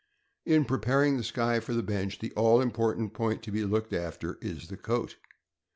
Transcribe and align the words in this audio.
In 0.47 0.65
preparing 0.65 1.17
the 1.17 1.23
Skye 1.23 1.59
for 1.59 1.75
the 1.75 1.83
bench, 1.83 2.17
the 2.17 2.31
all 2.31 2.59
important 2.59 3.13
point 3.13 3.43
to 3.43 3.51
be 3.51 3.63
looked 3.65 3.93
after 3.93 4.39
is 4.41 4.67
the 4.69 4.75
coat. 4.75 5.17